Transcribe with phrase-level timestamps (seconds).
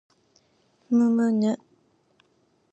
[0.89, 1.59] むむぬ